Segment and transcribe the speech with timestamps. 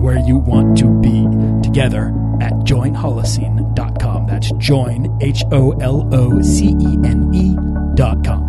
[0.00, 1.26] where you want to be
[1.62, 2.06] together
[2.40, 4.26] at joinholocene.com.
[4.26, 8.46] That's join, H O L O C E N E.com.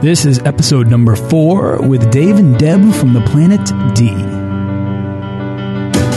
[0.00, 3.64] This is episode number four with Dave and Deb from the planet
[3.94, 4.08] D.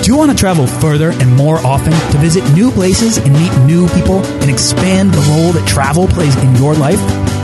[0.03, 3.57] Do you want to travel further and more often to visit new places and meet
[3.65, 6.99] new people and expand the role that travel plays in your life?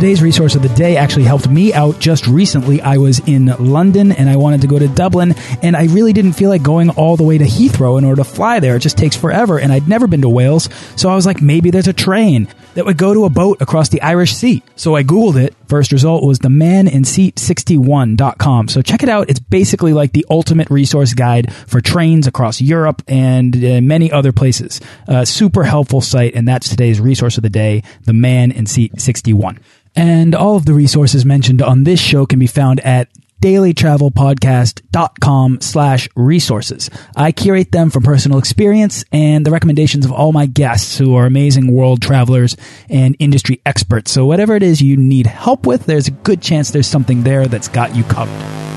[0.00, 2.80] Today's resource of the day actually helped me out just recently.
[2.80, 6.32] I was in London and I wanted to go to Dublin and I really didn't
[6.32, 8.76] feel like going all the way to Heathrow in order to fly there.
[8.76, 10.70] It just takes forever and I'd never been to Wales.
[10.96, 13.90] So I was like, maybe there's a train that would go to a boat across
[13.90, 14.62] the Irish Sea.
[14.74, 15.54] So I Googled it.
[15.70, 18.66] First result was the maninseat61.com.
[18.66, 19.30] So check it out.
[19.30, 24.32] It's basically like the ultimate resource guide for trains across Europe and uh, many other
[24.32, 24.80] places.
[25.06, 26.34] Uh, super helpful site.
[26.34, 29.60] And that's today's resource of the day, the Man in Seat 61.
[29.94, 33.08] And all of the resources mentioned on this show can be found at
[33.40, 36.90] dailytravelpodcast.com slash resources.
[37.16, 41.26] I curate them from personal experience and the recommendations of all my guests who are
[41.26, 42.56] amazing world travelers
[42.88, 44.12] and industry experts.
[44.12, 47.46] So whatever it is you need help with, there's a good chance there's something there
[47.46, 48.69] that's got you covered.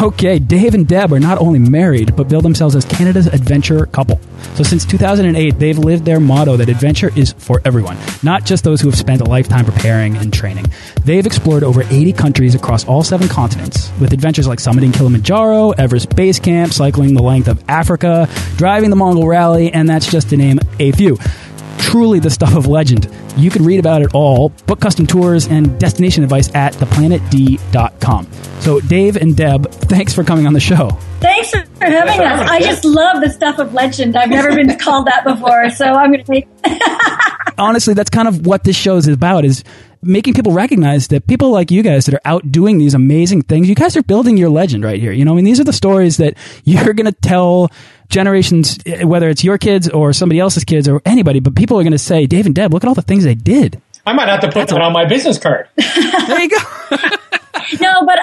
[0.00, 4.18] Okay, Dave and Deb are not only married, but bill themselves as Canada's adventure couple.
[4.54, 8.80] So since 2008, they've lived their motto that adventure is for everyone, not just those
[8.80, 10.66] who have spent a lifetime preparing and training.
[11.04, 16.16] They've explored over 80 countries across all seven continents, with adventures like summiting Kilimanjaro, Everest
[16.16, 20.36] Base Camp, cycling the length of Africa, driving the Mongol Rally, and that's just to
[20.36, 21.16] name a few
[21.82, 23.08] truly the stuff of legend.
[23.36, 28.28] You can read about it all, book custom tours, and destination advice at theplanetd.com.
[28.60, 30.90] So, Dave and Deb, thanks for coming on the show.
[31.20, 32.48] Thanks for having us.
[32.50, 34.16] I just love the stuff of legend.
[34.16, 36.48] I've never been called that before, so I'm going to take.
[37.58, 39.44] Honestly, that's kind of what this show is about.
[39.44, 39.64] Is
[40.02, 43.68] making people recognize that people like you guys that are out doing these amazing things,
[43.68, 45.12] you guys are building your legend right here.
[45.12, 47.70] You know, I mean, these are the stories that you're going to tell
[48.08, 51.82] generations, eh, whether it's your kids or somebody else's kids or anybody, but people are
[51.82, 53.80] going to say, Dave and Deb, look at all the things they did.
[54.04, 55.68] I might have to put That's that on my business card.
[55.76, 56.56] there you go.
[57.80, 58.18] no, but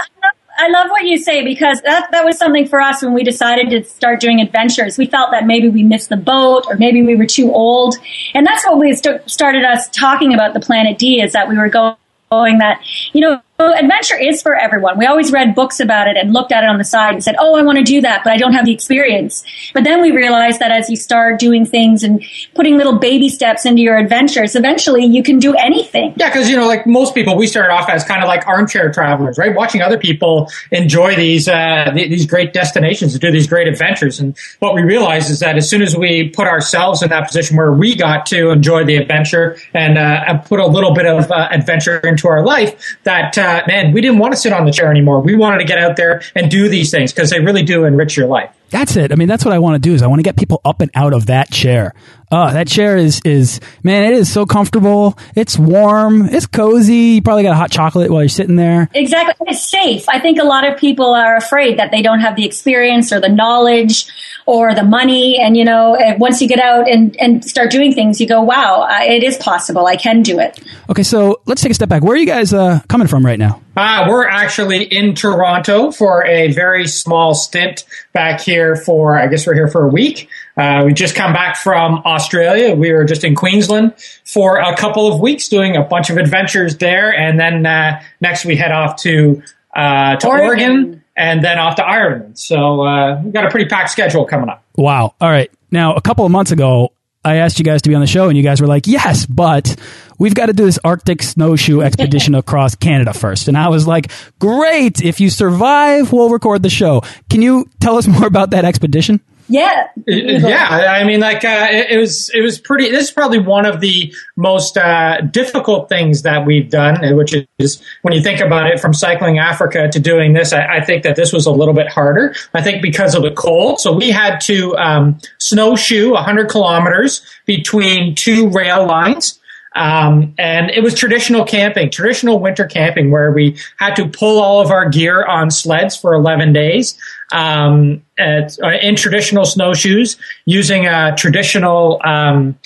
[0.59, 3.69] I love what you say because that, that was something for us when we decided
[3.69, 4.97] to start doing adventures.
[4.97, 7.95] We felt that maybe we missed the boat or maybe we were too old.
[8.33, 11.57] And that's what we st- started us talking about the Planet D is that we
[11.57, 11.95] were going
[12.31, 12.81] that,
[13.13, 14.97] you know, adventure is for everyone.
[14.97, 17.35] We always read books about it and looked at it on the side and said,
[17.39, 19.43] "Oh, I want to do that, but I don't have the experience."
[19.73, 22.23] But then we realized that as you start doing things and
[22.55, 26.13] putting little baby steps into your adventures, eventually you can do anything.
[26.15, 28.91] Yeah, because you know, like most people, we started off as kind of like armchair
[28.91, 29.55] travelers, right?
[29.55, 34.35] Watching other people enjoy these uh, these great destinations and do these great adventures, and
[34.59, 37.71] what we realized is that as soon as we put ourselves in that position where
[37.71, 41.49] we got to enjoy the adventure and, uh, and put a little bit of uh,
[41.51, 44.91] adventure into our life, that uh, man, we didn't want to sit on the chair
[44.91, 45.21] anymore.
[45.21, 48.15] We wanted to get out there and do these things because they really do enrich
[48.15, 48.55] your life.
[48.69, 49.11] That's it.
[49.11, 50.81] I mean, that's what I want to do is I want to get people up
[50.81, 51.93] and out of that chair.
[52.31, 55.17] Uh, that chair is, is, man, it is so comfortable.
[55.35, 56.27] It's warm.
[56.27, 57.15] It's cozy.
[57.15, 58.87] You probably got a hot chocolate while you're sitting there.
[58.93, 59.33] Exactly.
[59.47, 60.07] It's safe.
[60.07, 63.19] I think a lot of people are afraid that they don't have the experience or
[63.19, 64.05] the knowledge
[64.45, 65.39] or the money.
[65.39, 68.87] And, you know, once you get out and, and start doing things, you go, wow,
[69.01, 69.87] it is possible.
[69.87, 70.59] I can do it.
[70.89, 71.03] Okay.
[71.03, 72.03] So let's take a step back.
[72.03, 73.63] Where are you guys uh, coming from right now?
[73.77, 79.47] Uh, we're actually in Toronto for a very small stint back here for, I guess
[79.47, 80.27] we're here for a week.
[80.57, 82.75] Uh, we just come back from Australia.
[82.75, 83.93] We were just in Queensland
[84.25, 87.13] for a couple of weeks doing a bunch of adventures there.
[87.13, 89.41] And then uh, next we head off to,
[89.75, 90.47] uh, to Oregon.
[90.47, 91.03] Oregon.
[91.15, 92.37] and then off to Ireland.
[92.37, 94.63] So uh, we've got a pretty packed schedule coming up.
[94.75, 95.15] Wow.
[95.21, 95.51] All right.
[95.71, 96.91] Now, a couple of months ago,
[97.23, 99.25] I asked you guys to be on the show, and you guys were like, yes,
[99.25, 99.75] but
[100.17, 103.47] we've got to do this Arctic snowshoe expedition across Canada first.
[103.47, 105.01] And I was like, great.
[105.01, 107.01] If you survive, we'll record the show.
[107.29, 109.19] Can you tell us more about that expedition?
[109.49, 109.87] Yeah.
[110.05, 110.67] Yeah.
[110.69, 114.13] I mean, like, uh, it, was, it was pretty, this is probably one of the
[114.35, 118.93] most, uh, difficult things that we've done, which is when you think about it from
[118.93, 122.35] cycling Africa to doing this, I, I think that this was a little bit harder.
[122.53, 123.79] I think because of the cold.
[123.79, 129.39] So we had to, um, snowshoe 100 kilometers between two rail lines.
[129.75, 134.61] Um, and it was traditional camping, traditional winter camping, where we had to pull all
[134.61, 136.97] of our gear on sleds for 11 days
[137.31, 142.57] um, at, in traditional snowshoes using a traditional um,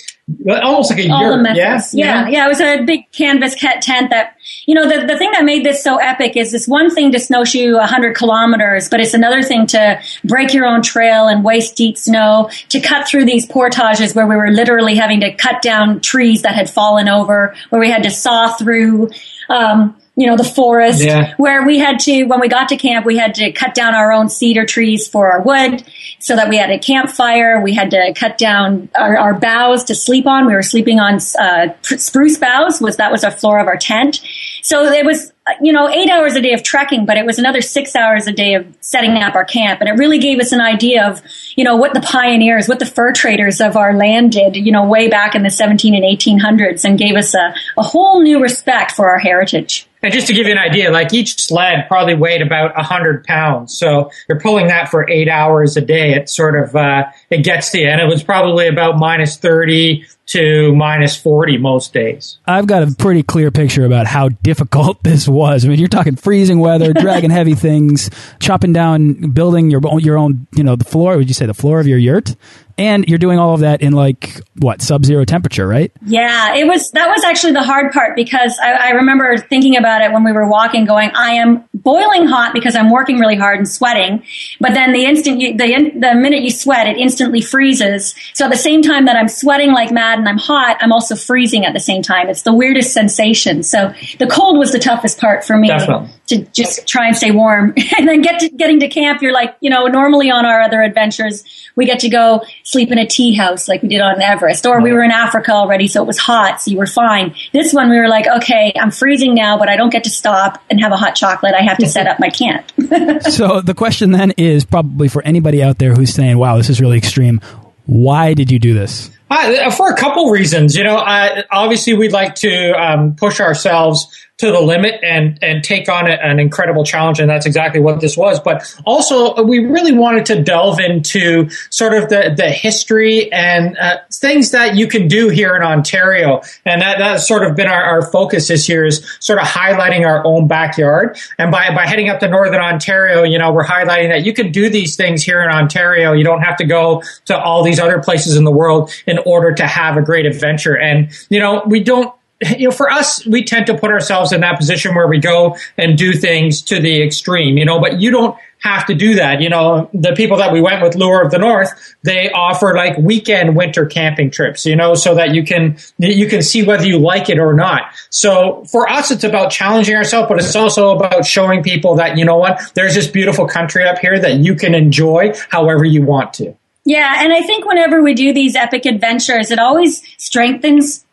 [0.48, 1.42] almost like a All yurt.
[1.42, 1.94] methods.
[1.94, 2.24] Yeah?
[2.24, 2.46] yeah, yeah.
[2.46, 5.82] It was a big canvas tent that, you know, the, the thing that made this
[5.82, 10.00] so epic is this one thing to snowshoe 100 kilometers, but it's another thing to
[10.24, 14.36] break your own trail and waist deep snow, to cut through these portages where we
[14.36, 18.10] were literally having to cut down trees that had fallen over, where we had to
[18.10, 19.10] saw through,
[19.50, 21.34] um, you know, the forest Yeah.
[21.38, 24.12] where we had to, when we got to camp, we had to cut down our
[24.12, 25.82] own cedar trees for our wood
[26.20, 27.60] so that we had a campfire.
[27.60, 30.46] We had to cut down our, our boughs to sleep on.
[30.46, 34.20] We were sleeping on, uh, spruce boughs was, that was our floor of our tent.
[34.64, 35.30] So it was,
[35.60, 38.32] you know, eight hours a day of trekking, but it was another six hours a
[38.32, 39.80] day of setting up our camp.
[39.80, 41.20] And it really gave us an idea of,
[41.54, 44.88] you know, what the pioneers, what the fur traders of our land did, you know,
[44.88, 48.92] way back in the 17 and 1800s and gave us a, a whole new respect
[48.92, 49.86] for our heritage.
[50.02, 53.76] And just to give you an idea, like each sled probably weighed about hundred pounds.
[53.76, 56.14] So you're pulling that for eight hours a day.
[56.14, 57.88] It sort of, uh, it gets to you.
[57.88, 62.38] And it was probably about minus 30 to minus 40 most days.
[62.46, 65.64] I've got a pretty clear picture about how difficult this was.
[65.64, 68.10] I mean, you're talking freezing weather, dragging heavy things,
[68.40, 71.16] chopping down, building your own, your own, you know, the floor.
[71.16, 72.34] Would you say the floor of your yurt?
[72.76, 75.92] And you're doing all of that in like what sub-zero temperature, right?
[76.04, 80.02] Yeah, it was, that was actually the hard part because I, I remember thinking about
[80.02, 83.58] it when we were walking going, I am boiling hot because I'm working really hard
[83.58, 84.24] and sweating.
[84.60, 88.14] But then the instant you, the, the minute you sweat, it instantly freezes.
[88.32, 91.14] So at the same time that I'm sweating like mad and I'm hot, I'm also
[91.14, 92.28] freezing at the same time.
[92.28, 93.62] It's the weirdest sensation.
[93.62, 96.08] So the cold was the toughest part for me Definitely.
[96.28, 97.74] to just try and stay warm.
[97.98, 100.82] and then get to, getting to camp, you're like, you know, normally on our other
[100.82, 101.44] adventures,
[101.76, 104.80] we get to go sleep in a tea house like we did on Everest, or
[104.80, 107.34] we were in Africa already, so it was hot, so you were fine.
[107.52, 110.62] This one, we were like, okay, I'm freezing now, but I don't get to stop
[110.70, 111.54] and have a hot chocolate.
[111.54, 112.66] I have to set up my camp.
[113.30, 116.80] so the question then is probably for anybody out there who's saying, "Wow, this is
[116.80, 117.40] really extreme."
[117.86, 119.10] Why did you do this?
[119.30, 124.06] Uh, for a couple reasons, you know, uh, obviously we'd like to um, push ourselves
[124.38, 128.16] to the limit and and take on an incredible challenge, and that's exactly what this
[128.16, 128.40] was.
[128.40, 133.98] But also, we really wanted to delve into sort of the the history and uh,
[134.12, 137.80] things that you can do here in Ontario, and that that's sort of been our,
[137.80, 141.16] our focus this year is sort of highlighting our own backyard.
[141.38, 144.50] And by by heading up to Northern Ontario, you know, we're highlighting that you can
[144.50, 146.12] do these things here in Ontario.
[146.12, 149.54] You don't have to go to all these other places in the world in order
[149.54, 150.76] to have a great adventure.
[150.76, 152.12] And you know, we don't
[152.58, 155.56] you know, for us, we tend to put ourselves in that position where we go
[155.76, 159.42] and do things to the extreme, you know, but you don't have to do that.
[159.42, 161.70] You know, the people that we went with Lure of the North,
[162.02, 166.42] they offer like weekend winter camping trips, you know, so that you can, you can
[166.42, 167.82] see whether you like it or not.
[168.08, 172.24] So for us, it's about challenging ourselves, but it's also about showing people that, you
[172.24, 176.32] know what, there's this beautiful country up here that you can enjoy however you want
[176.34, 176.54] to.
[176.86, 181.04] Yeah, and I think whenever we do these epic adventures, it always strengthens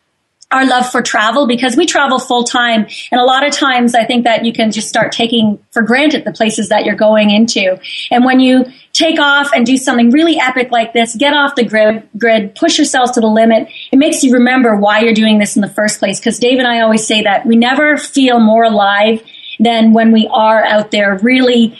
[0.52, 2.86] our love for travel because we travel full time.
[3.10, 6.24] And a lot of times I think that you can just start taking for granted
[6.24, 7.78] the places that you're going into.
[8.10, 11.64] And when you take off and do something really epic like this, get off the
[11.64, 15.56] grid, grid, push yourselves to the limit, it makes you remember why you're doing this
[15.56, 16.20] in the first place.
[16.20, 19.22] Because Dave and I always say that we never feel more alive
[19.58, 21.78] than when we are out there really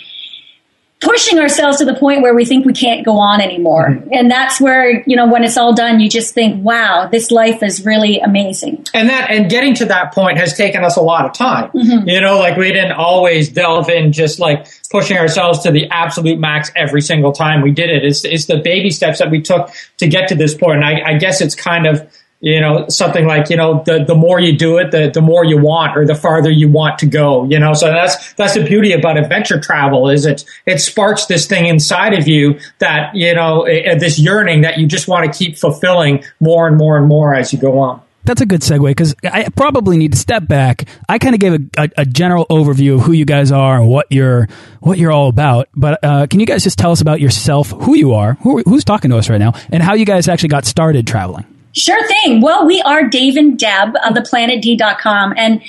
[1.23, 4.03] pushing ourselves to the point where we think we can't go on anymore.
[4.13, 7.63] And that's where, you know, when it's all done, you just think, wow, this life
[7.63, 8.85] is really amazing.
[8.95, 12.09] and that and getting to that point has taken us a lot of time Mm-hmm.
[12.09, 16.39] you know like we didn't always delve in just like pushing ourselves to the absolute
[16.39, 19.71] max every single time we did it it's, it's the baby steps that we took
[19.99, 20.83] to get to this point.
[20.83, 22.09] point and I, I guess it's kind of
[22.43, 25.45] you know something like you know the, the more you do it the, the more
[25.45, 28.65] you want or the farther you want to go you know so that's that's the
[28.65, 33.35] beauty about adventure travel is it it sparks this thing inside of you that you
[33.35, 37.07] know eh, this yearning that you just want to keep fulfilling more and more and
[37.07, 40.47] more as you go on That's a good segue because I probably need to step
[40.47, 40.87] back.
[41.09, 43.89] I kind of gave a, a, a general overview of who you guys are and
[43.89, 45.69] what you're what you're all about.
[45.75, 48.85] But uh, can you guys just tell us about yourself, who you are, who, who's
[48.85, 51.52] talking to us right now, and how you guys actually got started traveling?
[51.73, 52.41] Sure thing.
[52.41, 55.35] Well, we are Dave and Deb of theplanetd.com.
[55.37, 55.63] And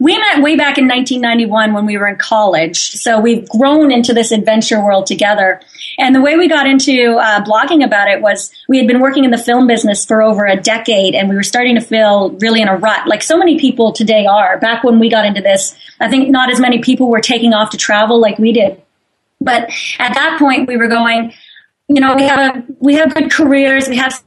[0.00, 2.90] we met way back in 1991 when we were in college.
[2.92, 5.60] So we've grown into this adventure world together.
[5.98, 9.24] And the way we got into uh, blogging about it was we had been working
[9.24, 12.60] in the film business for over a decade and we were starting to feel really
[12.60, 14.58] in a rut, like so many people today are.
[14.58, 17.70] Back when we got into this, I think not as many people were taking off
[17.70, 18.82] to travel like we did.
[19.40, 21.32] But at that point, we were going,
[21.88, 24.20] you know, we have a, we have good careers, we have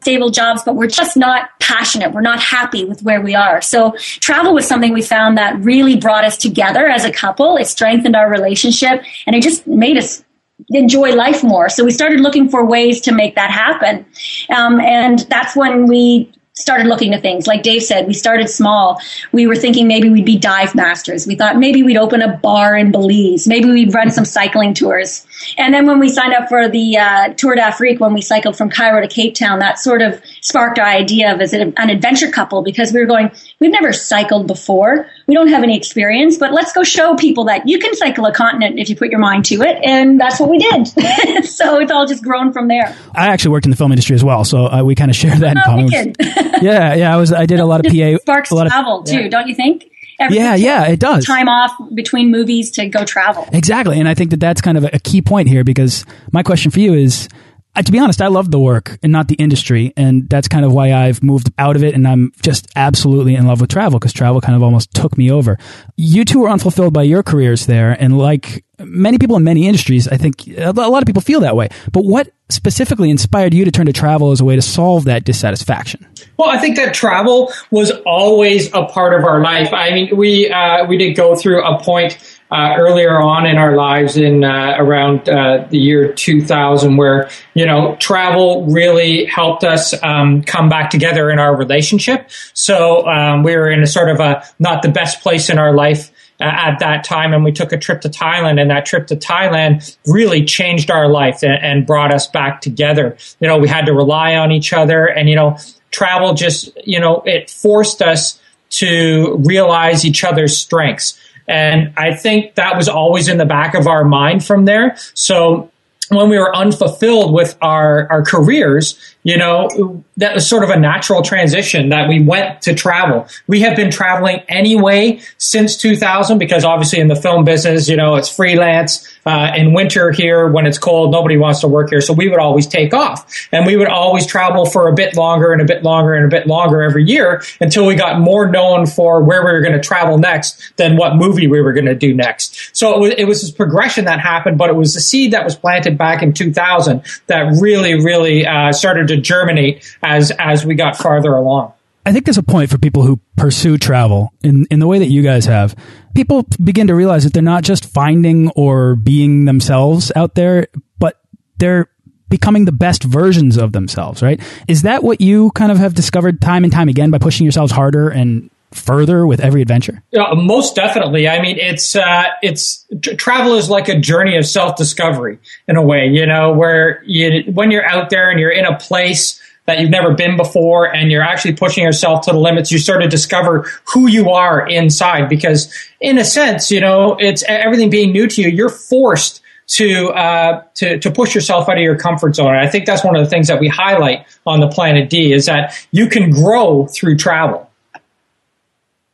[0.00, 2.12] stable jobs, but we're just not passionate.
[2.12, 3.60] We're not happy with where we are.
[3.60, 7.56] So travel was something we found that really brought us together as a couple.
[7.56, 10.24] It strengthened our relationship and it just made us
[10.70, 11.68] enjoy life more.
[11.68, 14.06] So we started looking for ways to make that happen.
[14.54, 17.46] Um, and that's when we started looking at things.
[17.46, 19.00] Like Dave said, we started small.
[19.32, 21.26] We were thinking maybe we'd be dive masters.
[21.26, 23.46] We thought maybe we'd open a bar in Belize.
[23.46, 25.26] Maybe we'd run some cycling tours.
[25.56, 28.70] And then when we signed up for the uh, Tour d'Afrique, when we cycled from
[28.70, 32.62] Cairo to Cape Town, that sort of sparked our idea of as an adventure couple
[32.62, 35.06] because we were going, we've never cycled before.
[35.26, 38.32] We don't have any experience, but let's go show people that you can cycle a
[38.32, 39.78] continent if you put your mind to it.
[39.84, 40.86] And that's what we did.
[41.44, 42.96] so it's all just grown from there.
[43.14, 45.36] I actually worked in the film industry as well, so uh, we kind of share
[45.36, 46.14] that oh, in common.
[46.62, 47.14] yeah, yeah.
[47.14, 47.32] I was.
[47.32, 48.18] I did a lot of PA.
[48.18, 49.28] Sparks a lot travel of, too, yeah.
[49.28, 49.90] don't you think?
[50.30, 51.24] yeah, yeah, it does.
[51.24, 53.48] Time off between movies to go travel.
[53.52, 56.70] Exactly, and I think that that's kind of a key point here because my question
[56.70, 57.28] for you is.
[57.74, 59.92] Uh, to be honest, I love the work and not the industry.
[59.96, 61.94] And that's kind of why I've moved out of it.
[61.94, 65.30] And I'm just absolutely in love with travel because travel kind of almost took me
[65.30, 65.56] over.
[65.96, 67.92] You two were unfulfilled by your careers there.
[67.92, 71.54] And like many people in many industries, I think a lot of people feel that
[71.54, 71.68] way.
[71.92, 75.24] But what specifically inspired you to turn to travel as a way to solve that
[75.24, 76.06] dissatisfaction?
[76.36, 79.72] Well, I think that travel was always a part of our life.
[79.72, 83.76] I mean, we uh, we did go through a point uh, earlier on in our
[83.76, 89.94] lives in uh, around uh, the year 2000 where you know travel really helped us
[90.02, 94.20] um, come back together in our relationship so um, we were in a sort of
[94.20, 97.70] a not the best place in our life uh, at that time and we took
[97.70, 101.86] a trip to Thailand and that trip to Thailand really changed our life and, and
[101.86, 103.16] brought us back together.
[103.40, 105.58] You know, we had to rely on each other and, you know,
[105.90, 108.40] travel just, you know, it forced us
[108.70, 111.18] to realize each other's strengths.
[111.50, 114.96] And I think that was always in the back of our mind from there.
[115.14, 115.70] So
[116.10, 120.78] when we were unfulfilled with our, our careers, you know, that was sort of a
[120.78, 123.28] natural transition that we went to travel.
[123.46, 128.16] We have been traveling anyway since 2000 because obviously in the film business, you know,
[128.16, 129.08] it's freelance.
[129.26, 132.00] Uh, in winter here, when it's cold, nobody wants to work here.
[132.00, 135.52] So we would always take off and we would always travel for a bit longer
[135.52, 138.86] and a bit longer and a bit longer every year until we got more known
[138.86, 141.94] for where we were going to travel next than what movie we were going to
[141.94, 142.76] do next.
[142.76, 145.44] So it was, it was this progression that happened, but it was the seed that
[145.44, 150.74] was planted back in 2000 that really, really uh, started to germinate as as we
[150.74, 151.72] got farther along.
[152.06, 155.08] I think there's a point for people who pursue travel in in the way that
[155.08, 155.76] you guys have.
[156.14, 161.20] People begin to realize that they're not just finding or being themselves out there, but
[161.58, 161.90] they're
[162.28, 164.40] becoming the best versions of themselves, right?
[164.68, 167.72] Is that what you kind of have discovered time and time again by pushing yourselves
[167.72, 170.02] harder and further with every adventure?
[170.12, 171.28] Yeah, most definitely.
[171.28, 172.86] I mean, it's uh, it's
[173.18, 175.38] travel is like a journey of self discovery
[175.68, 176.06] in a way.
[176.06, 179.39] You know, where you when you're out there and you're in a place
[179.70, 183.02] that you've never been before and you're actually pushing yourself to the limits you start
[183.02, 188.12] to discover who you are inside because in a sense you know it's everything being
[188.12, 192.34] new to you you're forced to uh, to to push yourself out of your comfort
[192.34, 192.48] zone.
[192.48, 195.32] And I think that's one of the things that we highlight on the Planet D
[195.32, 197.69] is that you can grow through travel.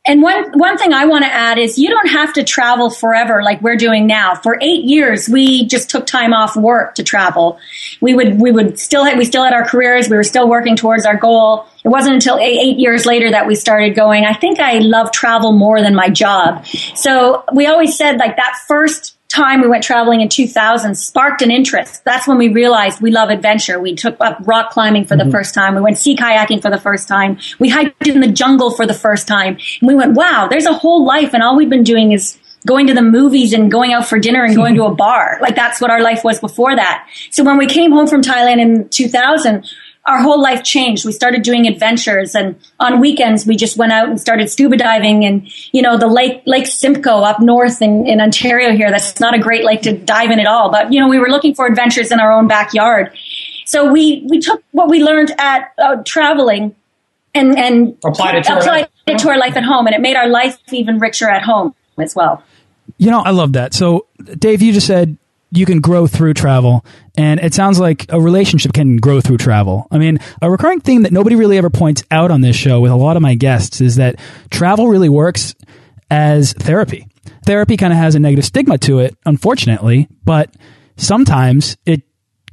[0.07, 3.43] And one, one thing I want to add is you don't have to travel forever
[3.43, 4.35] like we're doing now.
[4.35, 7.59] For eight years, we just took time off work to travel.
[7.99, 10.09] We would, we would still, have, we still had our careers.
[10.09, 11.67] We were still working towards our goal.
[11.83, 15.11] It wasn't until eight, eight years later that we started going, I think I love
[15.11, 16.65] travel more than my job.
[16.95, 21.51] So we always said like that first time we went traveling in 2000 sparked an
[21.51, 22.03] interest.
[22.03, 23.79] That's when we realized we love adventure.
[23.79, 25.27] We took up rock climbing for mm-hmm.
[25.27, 25.75] the first time.
[25.75, 27.37] We went sea kayaking for the first time.
[27.59, 29.57] We hiked in the jungle for the first time.
[29.81, 32.87] And we went, wow, there's a whole life and all we've been doing is going
[32.87, 35.37] to the movies and going out for dinner and going to a bar.
[35.41, 37.07] Like that's what our life was before that.
[37.31, 39.65] So when we came home from Thailand in 2000,
[40.07, 41.05] our whole life changed.
[41.05, 45.25] We started doing adventures and on weekends we just went out and started scuba diving
[45.25, 48.89] and, you know, the lake, Lake Simcoe up north in, in Ontario here.
[48.89, 50.71] That's not a great lake to dive in at all.
[50.71, 53.15] But, you know, we were looking for adventures in our own backyard.
[53.65, 56.73] So we, we took what we learned at uh, traveling
[57.35, 59.87] and, and applied, it to, applied it to our life at home.
[59.87, 62.41] And it made our life even richer at home as well.
[62.97, 63.73] You know, I love that.
[63.73, 64.07] So
[64.39, 65.17] Dave, you just said
[65.51, 66.85] you can grow through travel
[67.17, 69.87] and it sounds like a relationship can grow through travel.
[69.91, 72.91] I mean, a recurring theme that nobody really ever points out on this show with
[72.91, 74.19] a lot of my guests is that
[74.51, 75.55] travel really works
[76.11, 77.07] as therapy.
[77.45, 80.55] Therapy kind of has a negative stigma to it, unfortunately, but
[80.95, 82.03] sometimes it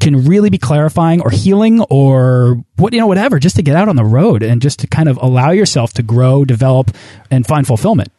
[0.00, 3.88] can really be clarifying or healing or what you know whatever just to get out
[3.88, 6.90] on the road and just to kind of allow yourself to grow develop
[7.30, 8.10] and find fulfillment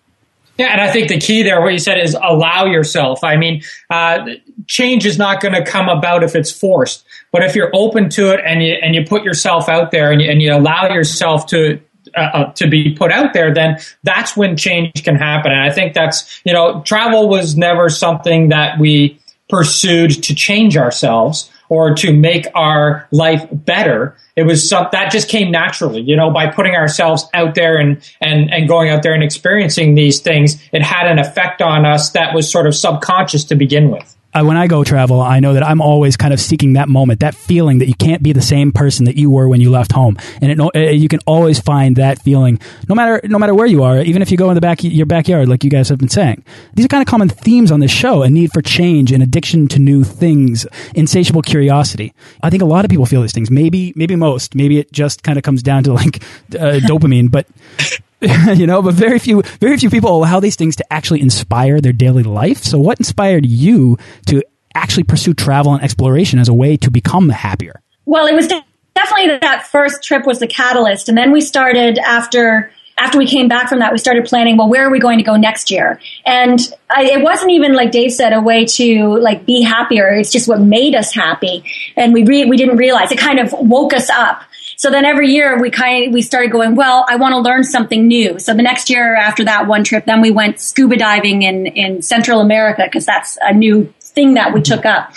[0.58, 3.24] yeah, and I think the key there, what you said, is allow yourself.
[3.24, 4.26] I mean, uh,
[4.68, 8.34] change is not going to come about if it's forced, but if you're open to
[8.34, 11.48] it and you and you put yourself out there and you, and you allow yourself
[11.48, 11.82] to
[12.16, 15.52] uh, uh, to be put out there, then that's when change can happen.
[15.52, 19.20] And I think that's you know, travel was never something that we
[19.50, 24.16] pursued to change ourselves or to make our life better.
[24.36, 28.02] It was some, that just came naturally, you know, by putting ourselves out there and,
[28.22, 30.62] and, and going out there and experiencing these things.
[30.72, 34.15] It had an effect on us that was sort of subconscious to begin with.
[34.36, 37.22] I, when I go travel, I know that I'm always kind of seeking that moment,
[37.22, 39.94] that feeling that you can't be the same person that you were when you left
[39.94, 43.66] home, and it, it, you can always find that feeling, no matter no matter where
[43.66, 45.98] you are, even if you go in the back your backyard, like you guys have
[45.98, 46.44] been saying.
[46.74, 49.70] These are kind of common themes on this show: a need for change, an addiction
[49.70, 52.14] to new things, insatiable curiosity.
[52.44, 53.50] I think a lot of people feel these things.
[53.50, 54.54] Maybe maybe most.
[54.54, 56.18] Maybe it just kind of comes down to like
[56.54, 57.48] uh, dopamine, but
[58.56, 61.94] you know, but very few, very few people allow these things to actually inspire their
[61.94, 62.60] daily life.
[62.60, 64.42] So, what inspired you to
[64.74, 67.82] actually pursue travel and exploration as a way to become happier?
[68.06, 72.72] Well, it was definitely that first trip was the catalyst, and then we started after
[72.98, 75.24] after we came back from that, we started planning, well, where are we going to
[75.24, 76.00] go next year?
[76.26, 80.14] And I, it wasn't even, like Dave said, a way to like be happier.
[80.14, 81.66] It's just what made us happy.
[81.98, 84.44] And we, re- we didn't realize it kind of woke us up.
[84.78, 87.64] So then every year we kind of, we started going, well, I want to learn
[87.64, 88.40] something new.
[88.40, 92.02] So the next year after that one trip, then we went scuba diving in, in
[92.02, 95.14] Central America because that's a new thing that we took up.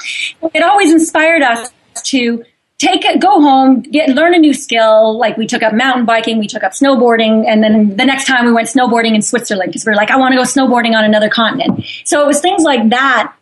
[0.54, 1.70] It always inspired us
[2.04, 2.44] to
[2.78, 5.18] take it, go home, get, learn a new skill.
[5.18, 8.46] Like we took up mountain biking, we took up snowboarding, and then the next time
[8.46, 11.04] we went snowboarding in Switzerland because we are like, I want to go snowboarding on
[11.04, 11.84] another continent.
[12.04, 13.34] So it was things like that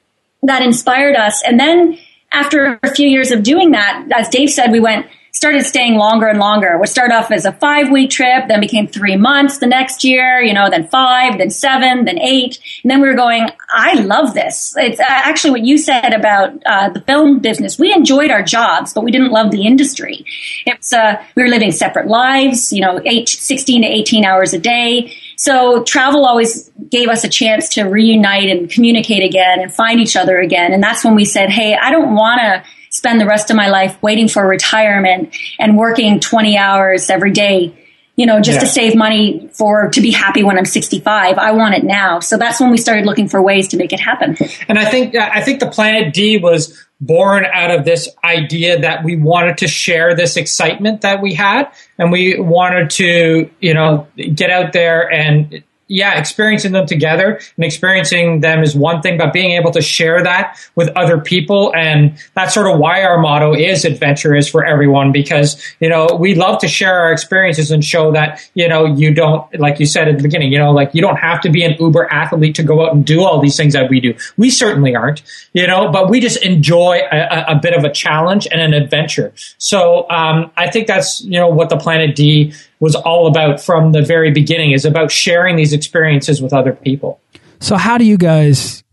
[0.43, 1.43] that inspired us.
[1.43, 1.99] And then
[2.33, 6.26] after a few years of doing that, as Dave said, we went, started staying longer
[6.26, 6.78] and longer.
[6.78, 10.40] We started off as a five week trip, then became three months the next year,
[10.40, 12.59] you know, then five, then seven, then eight.
[12.83, 14.75] And then we were going, I love this.
[14.78, 17.78] It's actually what you said about uh, the film business.
[17.78, 20.25] We enjoyed our jobs, but we didn't love the industry.
[20.65, 24.58] It's, uh, we were living separate lives, you know, eight, 16 to 18 hours a
[24.58, 25.15] day.
[25.37, 30.17] So travel always gave us a chance to reunite and communicate again and find each
[30.17, 30.73] other again.
[30.73, 32.65] And that's when we said, Hey, I don't want to
[32.97, 37.82] spend the rest of my life waiting for retirement and working 20 hours every day
[38.17, 38.61] you know, just yeah.
[38.61, 41.37] to save money for to be happy when I'm 65.
[41.37, 42.21] I want it now.
[42.21, 44.37] So that's when we started looking for ways to make it happen.
[44.69, 49.04] And I think I think the Planet D was born out of this idea that
[49.04, 54.06] we wanted to share this excitement that we had and we wanted to, you know,
[54.17, 59.33] get out there and yeah, experiencing them together and experiencing them is one thing, but
[59.33, 61.73] being able to share that with other people.
[61.77, 66.09] And that's sort of why our motto is adventure is for everyone because, you know,
[66.19, 69.87] we love to share our experiences and show that, you know, you don't, like you
[69.87, 72.57] said at the beginning, you know, like you don't have to be an uber athlete
[72.57, 74.13] to go out and do all these things that we do.
[74.37, 75.23] We certainly aren't,
[75.53, 79.33] you know, but we just enjoy a, a bit of a challenge and an adventure.
[79.59, 83.93] So, um, I think that's, you know, what the Planet D was all about from
[83.93, 87.21] the very beginning is about sharing these experiences with other people.
[87.58, 88.84] So how do you guys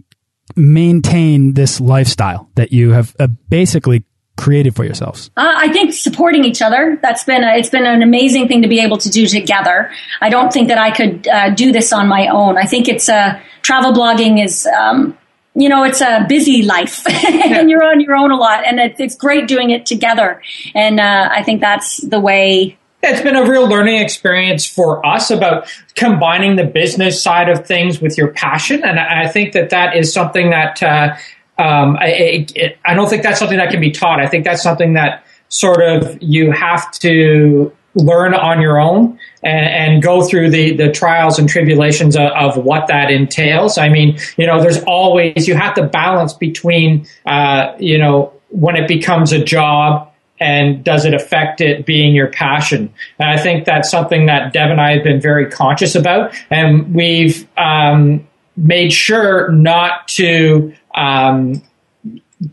[0.55, 4.03] maintain this lifestyle that you have uh, basically
[4.37, 5.29] created for yourselves?
[5.37, 6.97] Uh, I think supporting each other.
[7.01, 9.91] That's been a, it's been an amazing thing to be able to do together.
[10.21, 12.57] I don't think that I could uh, do this on my own.
[12.57, 14.65] I think it's a uh, travel blogging is.
[14.65, 15.17] Um,
[15.55, 18.95] you know, it's a busy life and you're on your own a lot and it,
[18.97, 20.41] it's great doing it together.
[20.73, 25.29] And, uh, I think that's the way it's been a real learning experience for us
[25.29, 28.83] about combining the business side of things with your passion.
[28.83, 31.15] And I think that that is something that, uh,
[31.59, 32.47] um, I,
[32.85, 34.19] I don't think that's something that can be taught.
[34.19, 39.93] I think that's something that sort of you have to learn on your own and,
[39.93, 43.77] and, go through the, the trials and tribulations of, of, what that entails.
[43.77, 48.75] I mean, you know, there's always, you have to balance between, uh, you know, when
[48.75, 52.93] it becomes a job and does it affect it being your passion?
[53.19, 56.93] And I think that's something that Deb and I have been very conscious about, and
[56.93, 61.61] we've um, made sure not to um,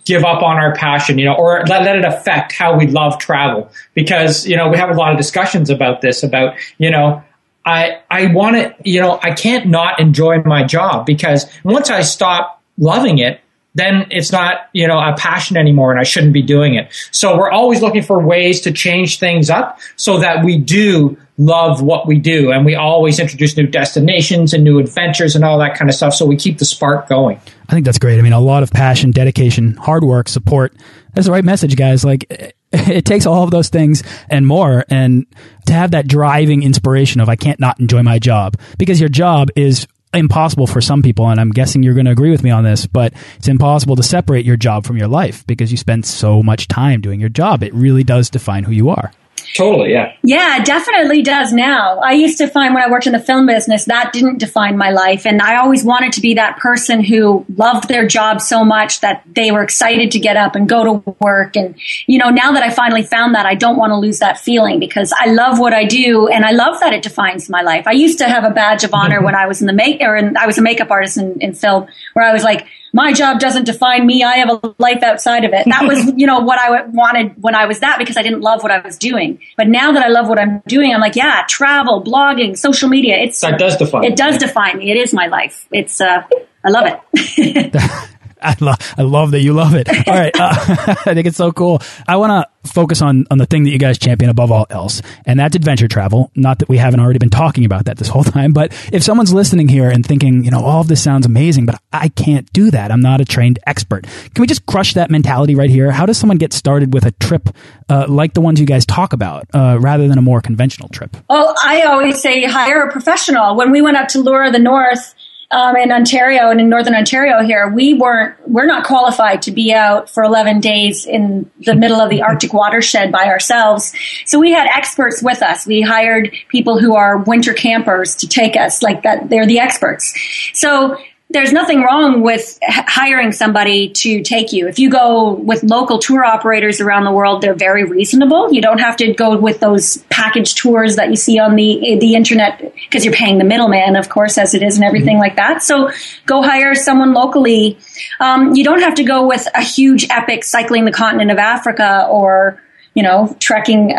[0.04, 3.18] give up on our passion, you know, or let, let it affect how we love
[3.18, 3.70] travel.
[3.94, 7.22] Because you know we have a lot of discussions about this, about you know.
[7.62, 12.00] I, I want to, you know, I can't not enjoy my job because once I
[12.00, 13.42] stop loving it,
[13.74, 16.92] then it's not, you know, a passion anymore and I shouldn't be doing it.
[17.12, 21.80] So we're always looking for ways to change things up so that we do love
[21.80, 22.52] what we do.
[22.52, 26.14] And we always introduce new destinations and new adventures and all that kind of stuff.
[26.14, 27.40] So we keep the spark going.
[27.68, 28.18] I think that's great.
[28.18, 30.74] I mean, a lot of passion, dedication, hard work, support.
[31.14, 32.04] That's the right message, guys.
[32.04, 35.26] Like, it takes all of those things and more and
[35.66, 39.48] to have that driving inspiration of I can't not enjoy my job because your job
[39.56, 42.64] is impossible for some people and I'm guessing you're going to agree with me on
[42.64, 46.42] this but it's impossible to separate your job from your life because you spend so
[46.42, 47.62] much time doing your job.
[47.62, 49.12] It really does define who you are
[49.56, 50.14] Totally, yeah.
[50.22, 51.98] Yeah, definitely does now.
[51.98, 54.90] I used to find when I worked in the film business, that didn't define my
[54.90, 55.26] life.
[55.26, 59.24] And I always wanted to be that person who loved their job so much that
[59.34, 61.56] they were excited to get up and go to work.
[61.56, 61.74] And,
[62.06, 64.78] you know, now that I finally found that, I don't want to lose that feeling
[64.78, 67.86] because I love what I do and I love that it defines my life.
[67.86, 69.24] I used to have a badge of honor mm-hmm.
[69.24, 71.54] when I was in the make, or in, I was a makeup artist in, in
[71.54, 74.22] film where I was like, my job doesn't define me.
[74.22, 75.66] I have a life outside of it.
[75.66, 78.62] That was, you know, what I wanted when I was that because I didn't love
[78.62, 79.38] what I was doing.
[79.57, 83.16] But now that I love what I'm doing, I'm like, yeah, travel, blogging, social media.
[83.16, 84.05] It's that does define.
[84.05, 84.90] It does define me.
[84.90, 85.66] It is my life.
[85.70, 86.22] It's uh,
[86.64, 88.11] I love it.
[88.42, 89.88] I love, I love that you love it.
[90.09, 90.35] All right.
[90.35, 90.55] Uh,
[91.07, 91.83] I think it's so cool.
[92.07, 95.00] I want to focus on, on the thing that you guys champion above all else,
[95.24, 96.31] and that's adventure travel.
[96.35, 99.33] Not that we haven't already been talking about that this whole time, but if someone's
[99.33, 102.70] listening here and thinking, you know, all of this sounds amazing, but I can't do
[102.70, 102.90] that.
[102.92, 104.05] I'm not a trained expert.
[104.05, 105.90] Can we just crush that mentality right here?
[105.90, 107.48] How does someone get started with a trip
[107.88, 111.16] uh, like the ones you guys talk about, uh, rather than a more conventional trip?
[111.29, 113.57] Well, I always say hire a professional.
[113.57, 115.14] When we went up to Lure of the North,
[115.50, 119.74] um, in Ontario and in Northern Ontario here, we weren't, we're not qualified to be
[119.74, 123.92] out for 11 days in the middle of the Arctic watershed by ourselves.
[124.26, 125.66] So we had experts with us.
[125.66, 129.28] We hired people who are winter campers to take us like that.
[129.28, 130.14] They're the experts.
[130.54, 130.96] So
[131.32, 134.66] there's nothing wrong with hiring somebody to take you.
[134.66, 138.52] If you go with local tour operators around the world, they're very reasonable.
[138.52, 142.16] You don't have to go with those package tours that you see on the the
[142.16, 145.20] internet because you're paying the middleman, of course, as it is and everything mm-hmm.
[145.20, 145.62] like that.
[145.62, 145.90] So
[146.26, 147.78] go hire someone locally.
[148.18, 152.08] Um, you don't have to go with a huge epic cycling the continent of Africa
[152.10, 152.60] or
[152.92, 153.92] you know, trekking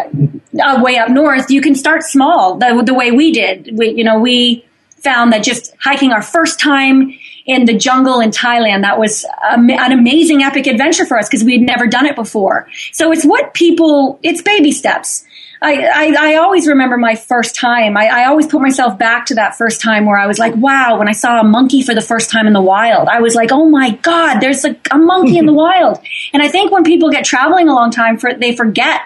[0.61, 3.69] uh, way up north, you can start small the, the way we did.
[3.77, 4.65] We, you know, we
[5.03, 9.91] found that just hiking our first time in the jungle in Thailand, that was an
[9.91, 12.67] amazing epic adventure for us because we had never done it before.
[12.93, 15.25] So it's what people, it's baby steps.
[15.63, 17.95] I, I, I always remember my first time.
[17.95, 20.97] I, I always put myself back to that first time where I was like, wow,
[20.97, 23.51] when I saw a monkey for the first time in the wild, I was like,
[23.51, 25.99] oh my God, there's a, a monkey in the wild.
[26.33, 29.01] And I think when people get traveling a long time, for, they forget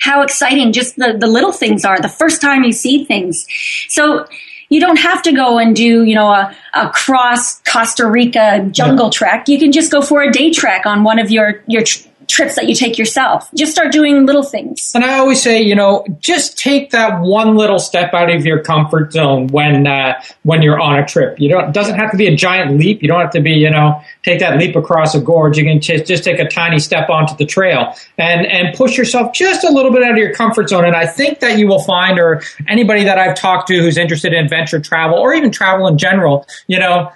[0.00, 3.46] how exciting just the, the little things are the first time you see things.
[3.88, 4.26] So
[4.74, 9.06] you don't have to go and do, you know, a, a cross Costa Rica jungle
[9.06, 9.10] yeah.
[9.10, 9.48] trek.
[9.48, 12.56] You can just go for a day trek on one of your, your tr- trips
[12.56, 13.50] that you take yourself.
[13.54, 14.92] Just start doing little things.
[14.94, 18.62] And I always say, you know, just take that one little step out of your
[18.62, 21.38] comfort zone when uh, when you're on a trip.
[21.38, 21.68] You don't.
[21.68, 23.02] It doesn't have to be a giant leap.
[23.02, 25.58] You don't have to be, you know, take that leap across a gorge.
[25.58, 29.32] You can just just take a tiny step onto the trail and and push yourself
[29.32, 30.84] just a little bit out of your comfort zone.
[30.84, 34.32] And I think that you will find, or anybody that I've talked to who's interested
[34.32, 37.10] in adventure travel or even travel in general, you know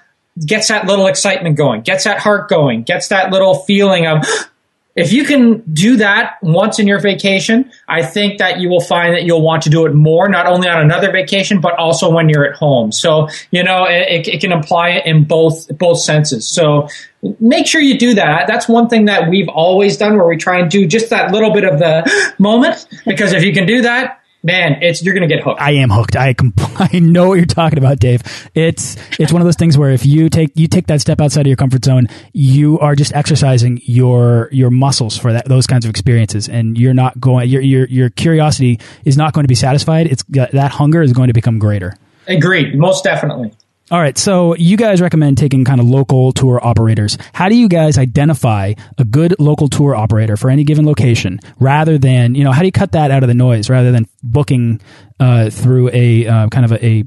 [0.47, 4.25] gets that little excitement going, gets that heart going, gets that little feeling of,
[4.99, 9.15] if you can do that once in your vacation, I think that you will find
[9.15, 12.29] that you'll want to do it more, not only on another vacation, but also when
[12.29, 12.91] you're at home.
[12.91, 16.49] So, you know, it, it can apply it in both, both senses.
[16.49, 16.89] So
[17.39, 18.49] make sure you do that.
[18.49, 21.53] That's one thing that we've always done where we try and do just that little
[21.53, 25.35] bit of the moment, because if you can do that, man, it's you're going to
[25.35, 25.61] get hooked.
[25.61, 26.17] I am hooked.
[26.17, 26.35] I
[26.77, 28.23] I know what you're talking about, Dave.
[28.55, 31.43] It's it's one of those things where if you take you take that step outside
[31.43, 35.85] of your comfort zone, you are just exercising your your muscles for that those kinds
[35.85, 39.55] of experiences, and you're not going your your your curiosity is not going to be
[39.55, 40.07] satisfied.
[40.07, 41.95] It's that hunger is going to become greater.
[42.27, 43.53] Agreed, most definitely.
[43.91, 44.19] All right.
[44.19, 47.17] So you guys recommend taking kind of local tour operators.
[47.33, 51.97] How do you guys identify a good local tour operator for any given location rather
[51.97, 54.81] than, you know, how do you cut that out of the noise rather than booking
[55.21, 57.05] uh, through a uh, kind of a, a,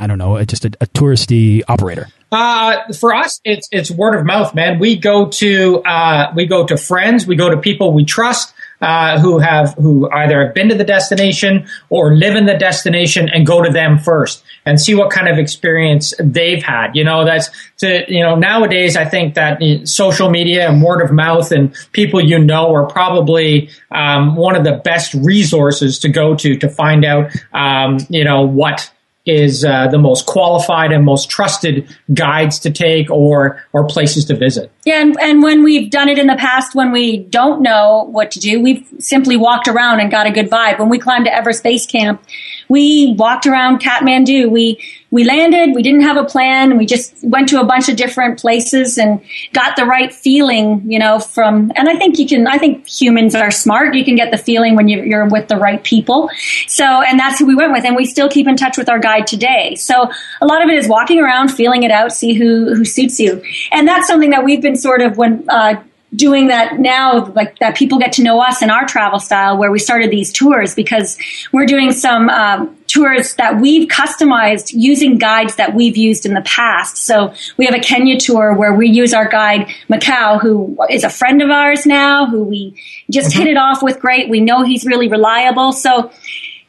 [0.00, 2.08] I don't know, just a, a touristy operator?
[2.32, 4.80] Uh, for us, it's it's word of mouth, man.
[4.80, 9.18] We go to uh, we go to friends, we go to people we trust uh,
[9.20, 13.46] who have who either have been to the destination or live in the destination and
[13.46, 16.94] go to them first and see what kind of experience they've had.
[16.94, 21.12] You know, that's to you know nowadays I think that social media and word of
[21.12, 26.34] mouth and people you know are probably um, one of the best resources to go
[26.36, 28.90] to to find out um, you know what
[29.26, 34.36] is uh, the most qualified and most trusted guides to take or or places to
[34.36, 34.70] visit.
[34.84, 38.30] Yeah, and, and when we've done it in the past, when we don't know what
[38.32, 40.78] to do, we've simply walked around and got a good vibe.
[40.78, 42.22] When we climbed to Everest Base Camp,
[42.68, 44.50] we walked around Kathmandu.
[44.50, 45.76] We we landed.
[45.76, 46.76] We didn't have a plan.
[46.76, 49.20] We just went to a bunch of different places and
[49.52, 51.70] got the right feeling, you know, from.
[51.76, 52.48] And I think you can.
[52.48, 53.94] I think humans are smart.
[53.94, 56.30] You can get the feeling when you're with the right people.
[56.66, 58.98] So, and that's who we went with, and we still keep in touch with our
[58.98, 59.76] guide today.
[59.76, 63.20] So, a lot of it is walking around, feeling it out, see who who suits
[63.20, 65.44] you, and that's something that we've been sort of when.
[65.48, 65.82] Uh,
[66.14, 69.70] doing that now, like that people get to know us and our travel style, where
[69.70, 71.18] we started these tours because
[71.52, 76.42] we're doing some um, tours that we've customized using guides that we've used in the
[76.42, 76.96] past.
[76.98, 81.10] So we have a Kenya tour where we use our guide Macau, who is a
[81.10, 83.40] friend of ours now, who we just mm-hmm.
[83.40, 84.28] hit it off with great.
[84.28, 85.72] We know he's really reliable.
[85.72, 86.10] So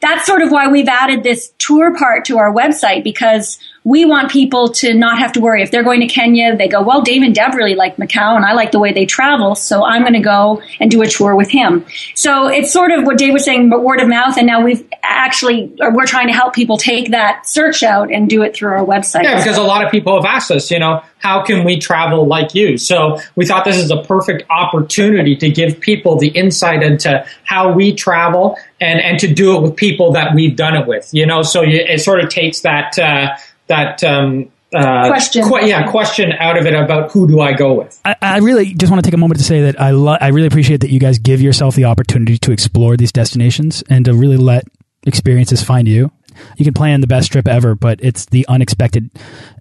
[0.00, 4.32] that's sort of why we've added this tour part to our website because we want
[4.32, 5.62] people to not have to worry.
[5.62, 8.44] If they're going to Kenya, they go, well, Dave and Deb really like Macau and
[8.44, 9.54] I like the way they travel.
[9.54, 11.86] So I'm going to go and do a tour with him.
[12.16, 14.36] So it's sort of what Dave was saying, but word of mouth.
[14.38, 18.42] And now we've actually, we're trying to help people take that search out and do
[18.42, 19.22] it through our website.
[19.22, 22.26] Yeah, because a lot of people have asked us, you know, how can we travel
[22.26, 22.78] like you?
[22.78, 27.70] So we thought this is a perfect opportunity to give people the insight into how
[27.70, 31.24] we travel and, and to do it with people that we've done it with, you
[31.24, 33.36] know, so you, it sort of takes that, uh,
[33.68, 35.44] that um, uh, question.
[35.44, 38.00] Qu- yeah, question out of it about who do I go with.
[38.04, 40.28] I, I really just want to take a moment to say that I lo- I
[40.28, 44.14] really appreciate that you guys give yourself the opportunity to explore these destinations and to
[44.14, 44.64] really let
[45.06, 46.10] experiences find you.
[46.58, 49.10] You can plan the best trip ever, but it's the unexpected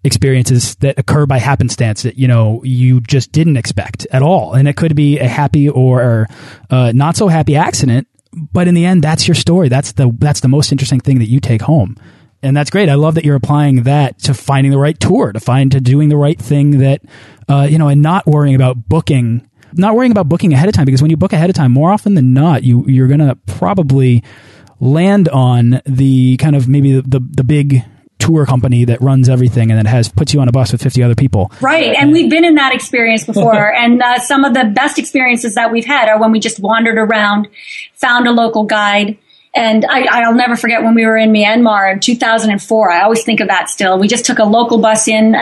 [0.04, 4.68] experiences that occur by happenstance that you know you just didn't expect at all, and
[4.68, 6.28] it could be a happy or
[6.70, 8.08] uh, not so happy accident.
[8.34, 9.70] But in the end, that's your story.
[9.70, 11.96] That's the that's the most interesting thing that you take home
[12.46, 12.90] and that's great.
[12.90, 16.10] I love that you're applying that to finding the right tour, to find to doing
[16.10, 17.02] the right thing that,
[17.50, 20.86] uh, you know, and not worrying about booking, not worrying about booking ahead of time
[20.86, 24.24] because when you book ahead of time, more often than not, you you're gonna probably
[24.80, 27.84] land on the kind of maybe the, the, the big
[28.20, 31.04] tour company that runs everything and that has puts you on a bus with 50
[31.04, 31.52] other people.
[31.62, 31.96] Right.
[31.96, 33.74] And we've been in that experience before.
[33.76, 36.98] and uh, some of the best experiences that we've had are when we just wandered
[36.98, 37.48] around,
[37.94, 39.18] found a local guide,
[39.56, 42.92] and I, will never forget when we were in Myanmar in 2004.
[42.92, 43.98] I always think of that still.
[43.98, 45.36] We just took a local bus in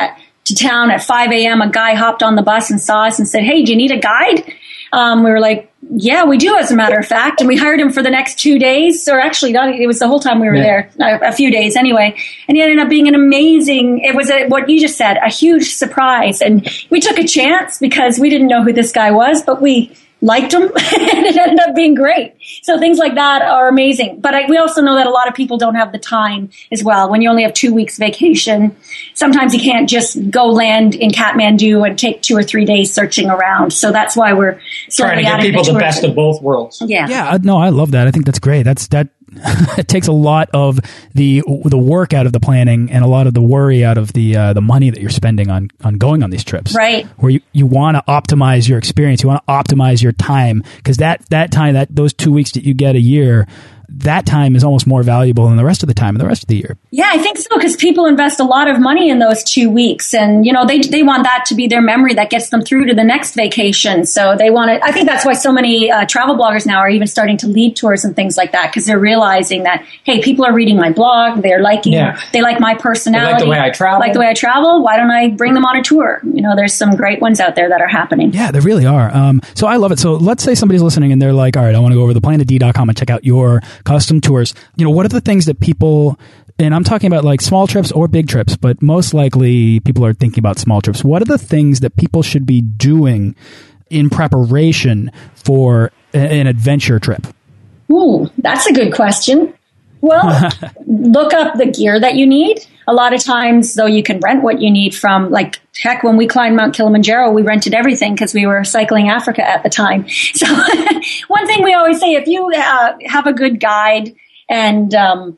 [0.45, 1.61] to town at 5 a.m.
[1.61, 3.91] A guy hopped on the bus and saw us and said, Hey, do you need
[3.91, 4.53] a guide?
[4.91, 7.41] Um, we were like, yeah, we do, as a matter of fact.
[7.41, 10.07] And we hired him for the next two days, or actually, not, it was the
[10.07, 10.87] whole time we were yeah.
[10.97, 12.15] there, a, a, few days anyway.
[12.47, 15.29] And he ended up being an amazing, it was a, what you just said, a
[15.29, 16.41] huge surprise.
[16.41, 19.91] And we took a chance because we didn't know who this guy was, but we,
[20.23, 22.33] liked them and it ended up being great.
[22.63, 24.21] So things like that are amazing.
[24.21, 26.83] But I, we also know that a lot of people don't have the time as
[26.83, 27.11] well.
[27.11, 28.75] When you only have two weeks vacation,
[29.13, 33.29] sometimes you can't just go land in Kathmandu and take two or three days searching
[33.29, 33.73] around.
[33.73, 36.81] So that's why we're trying to give people the, the best of both worlds.
[36.85, 37.07] Yeah.
[37.09, 37.37] Yeah.
[37.41, 38.07] No, I love that.
[38.07, 38.63] I think that's great.
[38.63, 39.09] That's, that,
[39.77, 40.79] it takes a lot of
[41.13, 44.13] the the work out of the planning and a lot of the worry out of
[44.13, 46.75] the uh, the money that you're spending on on going on these trips.
[46.75, 47.05] Right.
[47.17, 50.97] Where you, you want to optimize your experience, you want to optimize your time because
[50.97, 53.47] that that time that those two weeks that you get a year
[53.97, 56.43] that time is almost more valuable than the rest of the time in the rest
[56.43, 56.77] of the year.
[56.91, 60.13] Yeah, I think so because people invest a lot of money in those two weeks,
[60.13, 62.85] and you know they they want that to be their memory that gets them through
[62.85, 64.05] to the next vacation.
[64.05, 64.81] So they want it.
[64.83, 67.75] I think that's why so many uh, travel bloggers now are even starting to lead
[67.75, 71.41] tours and things like that because they're realizing that hey, people are reading my blog,
[71.41, 72.19] they're liking, yeah.
[72.31, 74.83] they like my personality, they like the way I travel, like the way I travel.
[74.83, 76.19] Why don't I bring them on a tour?
[76.23, 78.33] You know, there's some great ones out there that are happening.
[78.33, 79.13] Yeah, there really are.
[79.13, 79.99] Um, so I love it.
[79.99, 82.13] So let's say somebody's listening and they're like, all right, I want to go over
[82.13, 85.59] the planetd.com and check out your custom tours you know, what are the things that
[85.59, 86.19] people
[86.59, 90.13] and I'm talking about like small trips or big trips, but most likely people are
[90.13, 91.03] thinking about small trips.
[91.03, 93.35] What are the things that people should be doing
[93.89, 97.25] in preparation for an adventure trip?
[97.91, 99.53] Ooh, that's a good question.
[100.03, 100.51] Well,
[100.85, 102.65] look up the gear that you need.
[102.89, 106.17] A lot of times, though, you can rent what you need from, like, heck, when
[106.17, 110.05] we climbed Mount Kilimanjaro, we rented everything because we were cycling Africa at the time.
[110.33, 110.45] So,
[111.27, 114.13] one thing we always say if you uh, have a good guide,
[114.49, 115.37] and um,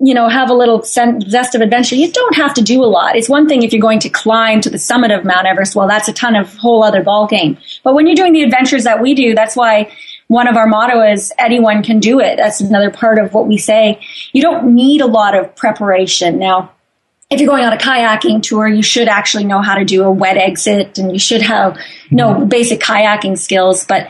[0.00, 3.16] you know have a little zest of adventure you don't have to do a lot
[3.16, 5.86] it's one thing if you're going to climb to the summit of mount everest well
[5.86, 9.00] that's a ton of whole other ball game but when you're doing the adventures that
[9.00, 9.90] we do that's why
[10.28, 13.58] one of our motto is anyone can do it that's another part of what we
[13.58, 14.00] say
[14.32, 16.70] you don't need a lot of preparation now
[17.30, 20.10] if you're going on a kayaking tour, you should actually know how to do a
[20.10, 21.76] wet exit and you should have
[22.10, 22.48] no mm-hmm.
[22.48, 23.84] basic kayaking skills.
[23.84, 24.08] But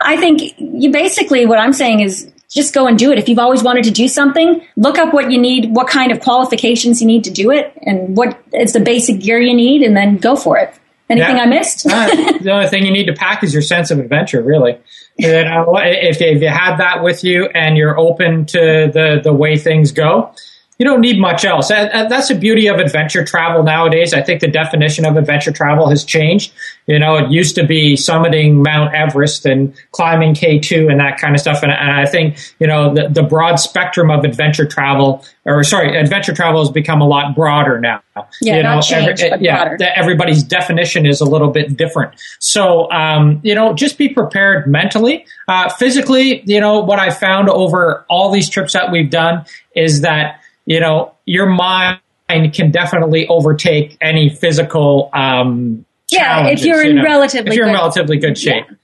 [0.00, 3.18] I think you basically what I'm saying is just go and do it.
[3.18, 6.20] If you've always wanted to do something, look up what you need, what kind of
[6.20, 9.96] qualifications you need to do it, and what is the basic gear you need, and
[9.96, 10.72] then go for it.
[11.10, 11.42] Anything yeah.
[11.42, 11.86] I missed?
[11.86, 12.06] uh,
[12.40, 14.78] the only thing you need to pack is your sense of adventure, really.
[15.16, 19.32] You know, if, if you have that with you and you're open to the, the
[19.32, 20.34] way things go,
[20.78, 21.70] you don't need much else.
[21.70, 24.12] And That's the beauty of adventure travel nowadays.
[24.12, 26.52] I think the definition of adventure travel has changed.
[26.86, 31.34] You know, it used to be summiting Mount Everest and climbing K2 and that kind
[31.34, 31.62] of stuff.
[31.62, 36.34] And, I think, you know, the, the broad spectrum of adventure travel, or sorry, adventure
[36.34, 38.02] travel has become a lot broader now.
[38.42, 42.14] Yeah, you know, changed, every, yeah, everybody's definition is a little bit different.
[42.40, 45.24] So, um, you know, just be prepared mentally.
[45.46, 50.00] Uh, physically, you know, what I found over all these trips that we've done is
[50.02, 55.10] that you know, your mind can definitely overtake any physical.
[55.12, 57.70] Um, yeah, if you're in you know, relatively if you're good.
[57.70, 58.66] in relatively good shape.
[58.68, 58.76] Yeah.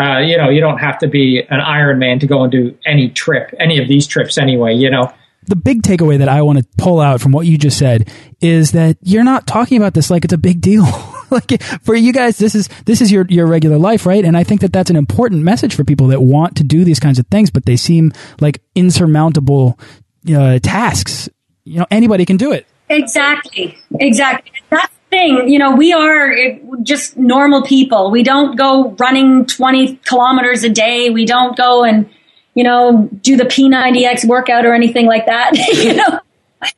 [0.00, 2.76] Uh, you know, you don't have to be an Iron Man to go and do
[2.86, 4.74] any trip, any of these trips anyway.
[4.74, 5.12] You know,
[5.46, 8.08] the big takeaway that I want to pull out from what you just said
[8.40, 10.86] is that you're not talking about this like it's a big deal.
[11.30, 14.24] like for you guys, this is this is your your regular life, right?
[14.24, 17.00] And I think that that's an important message for people that want to do these
[17.00, 19.78] kinds of things, but they seem like insurmountable
[20.28, 21.28] uh, tasks.
[21.64, 22.66] You know, anybody can do it.
[22.88, 23.78] Exactly.
[23.98, 24.52] Exactly.
[24.70, 25.48] That's the thing.
[25.48, 26.34] You know, we are
[26.82, 28.10] just normal people.
[28.10, 31.10] We don't go running 20 kilometers a day.
[31.10, 32.10] We don't go and,
[32.54, 35.56] you know, do the P90X workout or anything like that.
[35.72, 36.20] you know,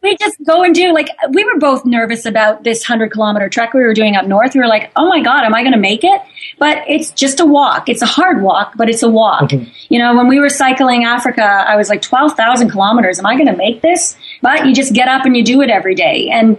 [0.02, 3.74] we just go and do like we were both nervous about this 100 kilometer trek
[3.74, 4.54] we were doing up north.
[4.54, 6.20] We were like oh my god am i going to make it?
[6.58, 7.88] But it's just a walk.
[7.88, 9.50] It's a hard walk but it's a walk.
[9.50, 9.70] Mm-hmm.
[9.88, 13.48] you know when we were cycling africa i was like 12000 kilometers am i going
[13.48, 14.16] to make this?
[14.40, 16.28] But you just get up and you do it every day.
[16.30, 16.58] And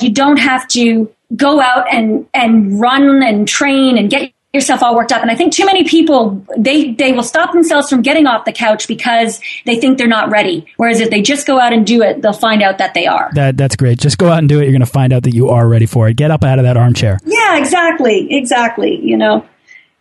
[0.00, 4.94] you don't have to go out and and run and train and get yourself all
[4.94, 5.22] worked up.
[5.22, 8.52] And I think too many people, they, they will stop themselves from getting off the
[8.52, 10.66] couch because they think they're not ready.
[10.76, 13.30] Whereas if they just go out and do it, they'll find out that they are.
[13.34, 13.98] That, that's great.
[13.98, 14.64] Just go out and do it.
[14.64, 16.16] You're going to find out that you are ready for it.
[16.16, 17.18] Get up out of that armchair.
[17.24, 18.34] Yeah, exactly.
[18.34, 19.00] Exactly.
[19.00, 19.46] You know,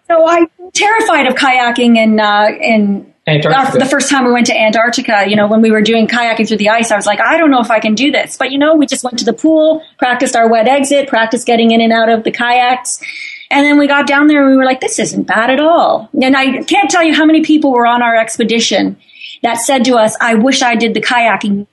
[0.07, 4.57] so I'm terrified of kayaking and, uh, in, our, the first time we went to
[4.57, 7.37] Antarctica, you know, when we were doing kayaking through the ice, I was like, I
[7.37, 8.37] don't know if I can do this.
[8.37, 11.71] But, you know, we just went to the pool, practiced our wet exit, practiced getting
[11.71, 13.01] in and out of the kayaks.
[13.49, 16.09] And then we got down there and we were like, this isn't bad at all.
[16.21, 18.97] And I can't tell you how many people were on our expedition
[19.43, 21.67] that said to us, I wish I did the kayaking,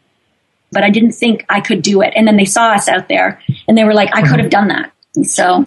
[0.70, 2.12] but I didn't think I could do it.
[2.14, 4.68] And then they saw us out there and they were like, I could have mm-hmm.
[4.68, 4.92] done that.
[5.26, 5.66] So,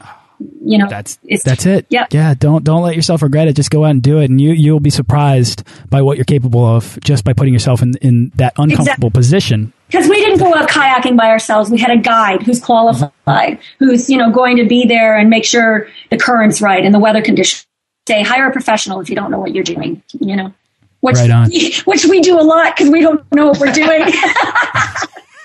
[0.64, 1.88] you know, that's, that's it.
[1.90, 2.06] Yeah.
[2.12, 2.34] Yeah.
[2.36, 3.56] Don't, don't let yourself regret it.
[3.56, 4.30] Just go out and do it.
[4.30, 7.96] And you, you'll be surprised by what you're capable of just by putting yourself in,
[8.02, 9.10] in that uncomfortable exactly.
[9.10, 11.70] position because we didn't go out kayaking by ourselves.
[11.70, 15.46] We had a guide who's qualified, who's you know going to be there and make
[15.46, 17.66] sure the current's right and the weather conditions.
[18.08, 20.02] Say hire a professional if you don't know what you're doing.
[20.20, 20.54] You know,
[21.02, 24.02] which right which we do a lot because we don't know what we're doing.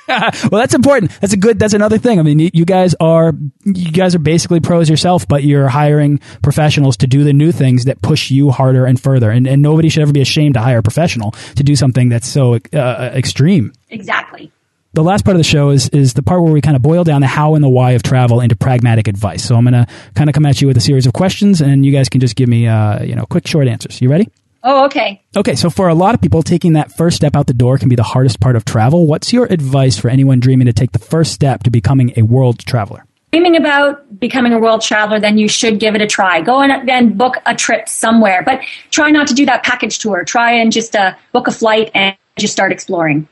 [0.08, 1.12] well, that's important.
[1.20, 1.58] That's a good.
[1.58, 2.18] That's another thing.
[2.18, 3.32] I mean, you, you, guys are
[3.64, 7.84] you guys are basically pros yourself, but you're hiring professionals to do the new things
[7.84, 9.30] that push you harder and further.
[9.30, 12.28] And, and nobody should ever be ashamed to hire a professional to do something that's
[12.28, 13.72] so uh, extreme.
[13.90, 14.50] Exactly.
[14.94, 17.04] The last part of the show is is the part where we kind of boil
[17.04, 19.44] down the how and the why of travel into pragmatic advice.
[19.44, 21.86] So I'm going to kind of come at you with a series of questions, and
[21.86, 24.02] you guys can just give me uh, you know quick short answers.
[24.02, 24.28] You ready?
[24.64, 25.22] Oh, okay.
[25.36, 27.88] Okay, so for a lot of people, taking that first step out the door can
[27.88, 29.06] be the hardest part of travel.
[29.06, 32.60] What's your advice for anyone dreaming to take the first step to becoming a world
[32.60, 33.04] traveler?
[33.32, 36.42] Dreaming about becoming a world traveler, then you should give it a try.
[36.42, 40.22] Go and then book a trip somewhere, but try not to do that package tour.
[40.22, 43.26] Try and just uh, book a flight and just start exploring.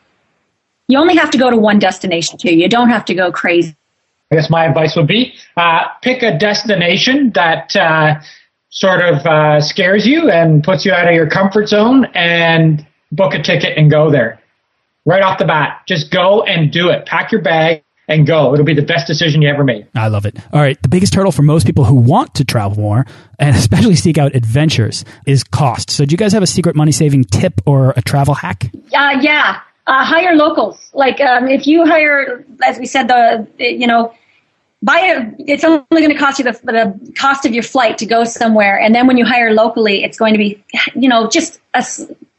[0.89, 2.53] You only have to go to one destination too.
[2.53, 3.77] You don't have to go crazy.
[4.33, 8.21] I guess my advice would be uh, pick a destination that uh,
[8.71, 13.35] sort of uh, scares you and puts you out of your comfort zone and book
[13.35, 14.41] a ticket and go there
[15.05, 15.83] right off the bat.
[15.87, 17.07] Just go and do it.
[17.07, 18.53] Pack your bag and go.
[18.53, 19.87] It'll be the best decision you ever made.
[19.95, 20.37] I love it.
[20.53, 20.81] All right.
[20.83, 23.07] The biggest hurdle for most people who want to travel more
[23.39, 25.91] and especially seek out adventures is cost.
[25.91, 28.71] So do you guys have a secret money saving tip or a travel hack?
[28.95, 29.61] Uh, yeah.
[29.87, 30.91] Uh, hire locals.
[30.93, 34.13] Like um, if you hire, as we said, the you know
[34.83, 35.35] buy it.
[35.39, 38.79] It's only going to cost you the, the cost of your flight to go somewhere,
[38.79, 40.63] and then when you hire locally, it's going to be,
[40.95, 41.85] you know, just a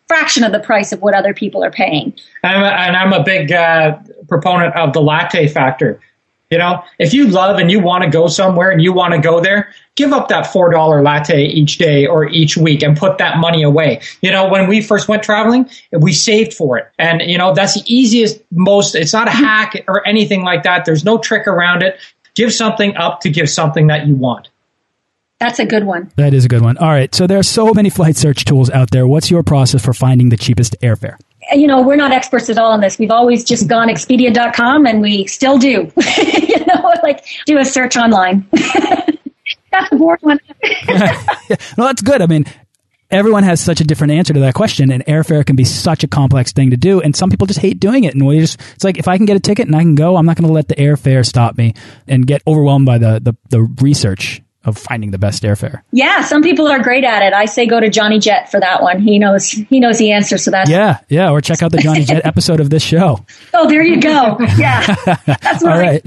[0.07, 2.13] fraction of the price of what other people are paying.
[2.43, 6.01] And I'm a, and I'm a big uh, proponent of the latte factor.
[6.49, 9.21] You know, if you love and you want to go somewhere and you want to
[9.21, 13.37] go there, give up that $4 latte each day or each week and put that
[13.37, 14.01] money away.
[14.21, 16.91] You know, when we first went traveling, we saved for it.
[16.99, 20.83] And, you know, that's the easiest, most, it's not a hack or anything like that.
[20.83, 21.97] There's no trick around it.
[22.35, 24.49] Give something up to give something that you want.
[25.39, 26.11] That's a good one.
[26.17, 26.77] That is a good one.
[26.77, 27.13] All right.
[27.15, 29.07] So there are so many flight search tools out there.
[29.07, 31.17] What's your process for finding the cheapest airfare?
[31.51, 32.99] You know, we're not experts at all on this.
[32.99, 35.91] We've always just gone Expedia.com and we still do.
[36.37, 38.47] you know, like do a search online.
[38.51, 40.39] that's the boring one.
[41.77, 42.21] no, that's good.
[42.21, 42.45] I mean,
[43.11, 46.07] everyone has such a different answer to that question and airfare can be such a
[46.07, 48.83] complex thing to do and some people just hate doing it and we just it's
[48.83, 50.53] like if i can get a ticket and i can go i'm not going to
[50.53, 51.73] let the airfare stop me
[52.07, 55.81] and get overwhelmed by the the, the research of finding the best airfare.
[55.91, 57.33] Yeah, some people are great at it.
[57.33, 59.01] I say go to Johnny Jet for that one.
[59.01, 60.37] He knows he knows the answer.
[60.37, 61.31] So that's yeah, yeah.
[61.31, 63.25] Or check out the Johnny Jet episode of this show.
[63.53, 64.37] Oh, there you go.
[64.57, 64.85] Yeah,
[65.25, 66.01] that's what all right.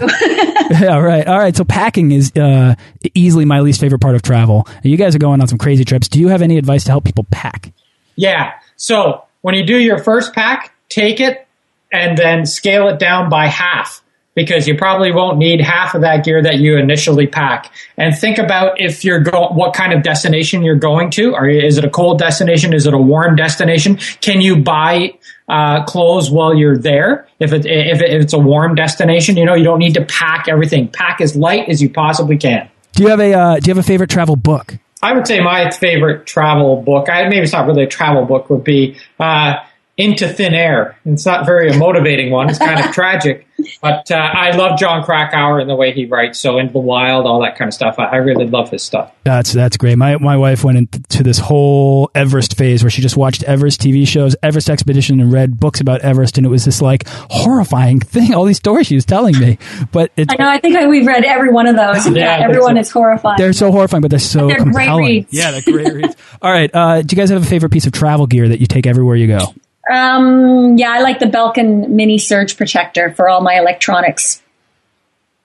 [0.71, 1.27] yeah, right.
[1.27, 1.57] All right.
[1.57, 2.75] So packing is uh,
[3.15, 4.69] easily my least favorite part of travel.
[4.85, 6.09] You guys are going on some crazy trips.
[6.09, 7.73] Do you have any advice to help people pack?
[8.15, 8.53] Yeah.
[8.77, 11.47] So when you do your first pack, take it
[11.91, 14.04] and then scale it down by half
[14.35, 17.73] because you probably won't need half of that gear that you initially pack.
[17.97, 21.35] And think about if you're going, what kind of destination you're going to.
[21.35, 22.73] Are is it a cold destination?
[22.73, 23.97] Is it a warm destination?
[24.21, 25.15] Can you buy
[25.49, 27.29] uh, clothes while you're there?
[27.39, 30.05] If it, if, it, if it's a warm destination, you know you don't need to
[30.05, 30.89] pack everything.
[30.89, 32.69] Pack as light as you possibly can.
[32.93, 34.75] Do you have a uh, Do you have a favorite travel book?
[35.03, 37.11] I would say my favorite travel book.
[37.11, 38.51] I maybe it's not really a travel book.
[38.51, 38.97] Would be.
[39.21, 39.57] Uh,
[39.97, 40.99] into thin air.
[41.05, 42.51] It's not very a motivating one.
[42.51, 43.47] It's kind of tragic,
[43.81, 46.41] but uh, I love Jon Krakauer and the way he writes.
[46.41, 47.99] So in the wild, all that kind of stuff.
[47.99, 49.15] I, I, really love his stuff.
[49.23, 49.97] That's that's great.
[49.97, 54.07] My my wife went into this whole Everest phase where she just watched Everest TV
[54.07, 58.35] shows, Everest Expedition, and read books about Everest, and it was this like horrifying thing.
[58.35, 59.59] All these stories she was telling me,
[59.93, 60.49] but I know.
[60.49, 62.07] I think we've read every one of those.
[62.09, 62.81] yeah, yeah everyone so.
[62.81, 63.37] is horrifying.
[63.39, 65.27] They're so horrifying, but they're so they're compelling.
[65.31, 66.17] Yeah, they're great reads.
[66.43, 66.71] All right.
[66.75, 69.15] Uh, do you guys have a favorite piece of travel gear that you take everywhere
[69.15, 69.55] you go?
[69.91, 74.43] Um, yeah, I like the Belkin Mini Surge Protector for all my electronics.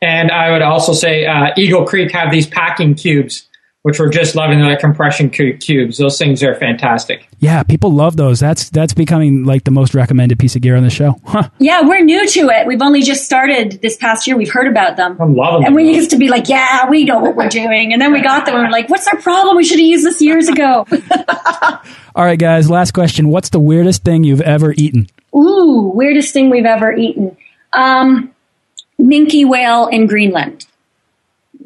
[0.01, 3.48] And I would also say uh, Eagle Creek have these packing cubes
[3.83, 5.97] which we're just loving the compression cubes.
[5.97, 7.27] Those things are fantastic.
[7.39, 8.39] Yeah, people love those.
[8.39, 11.15] That's that's becoming like the most recommended piece of gear on the show.
[11.29, 11.47] Huh.
[11.59, 12.65] Yeah, we're new to it.
[12.65, 14.35] We've only just started this past year.
[14.35, 15.15] We've heard about them.
[15.21, 15.67] I'm loving them.
[15.67, 17.93] And we used to be like, yeah, we know what we're doing.
[17.93, 19.55] And then we got them and we're like, what's our problem?
[19.55, 20.87] We should have used this years ago.
[22.15, 23.29] All right, guys, last question.
[23.29, 25.07] What's the weirdest thing you've ever eaten?
[25.35, 27.37] Ooh, weirdest thing we've ever eaten.
[27.73, 28.33] Um,
[28.99, 30.65] minke whale in Greenland.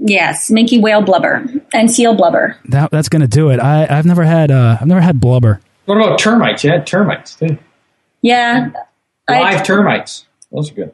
[0.05, 2.57] Yes, minke whale blubber and seal blubber.
[2.65, 3.61] That, that's going to do it.
[3.61, 5.61] I, have never had uh, I've never had blubber.
[5.85, 6.63] What about termites?
[6.63, 7.57] You had termites too.
[8.21, 8.71] Yeah,
[9.29, 10.25] live I, termites.
[10.51, 10.93] Those are good.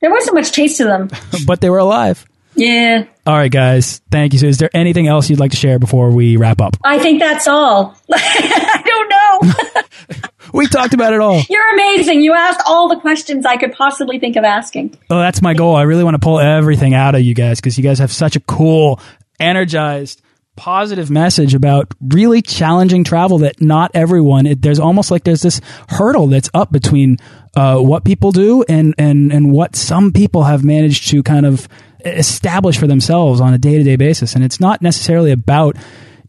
[0.00, 1.10] There wasn't much taste to them,
[1.46, 2.24] but they were alive.
[2.54, 3.04] Yeah.
[3.26, 4.00] All right, guys.
[4.10, 4.38] Thank you.
[4.38, 6.76] So, is there anything else you'd like to share before we wrap up?
[6.84, 7.96] I think that's all.
[8.12, 10.22] I don't know.
[10.56, 11.42] we talked about it all.
[11.48, 12.22] You're amazing.
[12.22, 14.98] You asked all the questions I could possibly think of asking.
[15.10, 15.76] Oh, that's my goal.
[15.76, 18.36] I really want to pull everything out of you guys because you guys have such
[18.36, 19.00] a cool,
[19.38, 20.22] energized,
[20.56, 25.60] positive message about really challenging travel that not everyone it, there's almost like there's this
[25.88, 27.18] hurdle that's up between
[27.56, 31.68] uh, what people do and and and what some people have managed to kind of
[32.06, 35.76] establish for themselves on a day-to-day basis and it's not necessarily about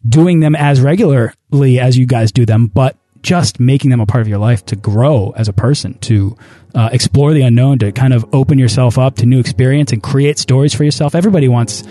[0.07, 2.97] doing them as regularly as you guys do them but
[3.27, 6.37] just making them a part of your life to grow as a person, to
[6.73, 10.39] uh, explore the unknown, to kind of open yourself up to new experience and create
[10.39, 11.13] stories for yourself.
[11.13, 11.83] Everybody wants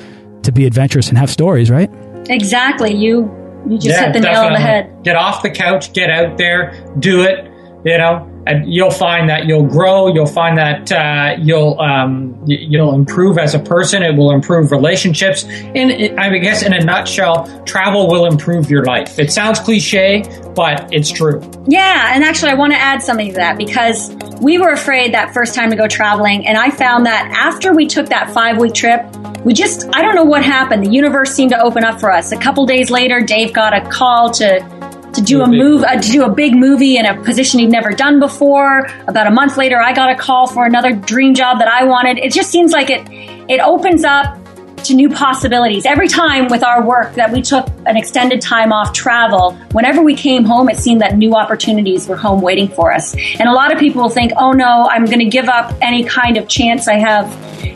[0.44, 1.90] to be adventurous and have stories, right?
[2.30, 2.94] Exactly.
[2.94, 3.30] You
[3.68, 4.32] you just yeah, hit the definitely.
[4.32, 5.04] nail on the head.
[5.04, 7.44] Get off the couch, get out there, do it.
[7.84, 10.12] You know, and you'll find that you'll grow.
[10.12, 14.02] You'll find that uh, you'll um, you'll improve as a person.
[14.02, 15.44] It will improve relationships.
[15.44, 19.18] And I guess, in a nutshell, travel will improve your life.
[19.18, 20.22] It sounds cliche,
[20.54, 21.42] but it's true.
[21.66, 25.34] Yeah, and actually, I want to add something to that because we were afraid that
[25.34, 28.74] first time to go traveling, and I found that after we took that five week
[28.74, 29.04] trip,
[29.44, 30.84] we just I don't know what happened.
[30.84, 32.32] The universe seemed to open up for us.
[32.32, 34.75] A couple days later, Dave got a call to
[35.16, 37.90] to do a move, uh, to do a big movie in a position he'd never
[37.90, 38.86] done before.
[39.08, 42.18] About a month later, I got a call for another dream job that I wanted.
[42.18, 43.06] It just seems like it,
[43.50, 44.38] it opens up
[44.86, 45.86] to new possibilities.
[45.86, 50.14] Every time with our work that we took an extended time off travel, whenever we
[50.14, 53.14] came home, it seemed that new opportunities were home waiting for us.
[53.14, 56.36] And a lot of people think, oh no, I'm going to give up any kind
[56.36, 57.26] of chance I have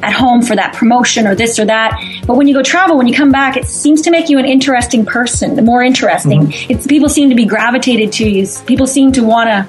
[0.03, 2.01] at home for that promotion or this or that.
[2.27, 4.47] But when you go travel, when you come back, it seems to make you an
[4.47, 6.47] interesting person, the more interesting.
[6.47, 6.73] Mm-hmm.
[6.73, 8.47] It's people seem to be gravitated to you.
[8.67, 9.67] People seem to want to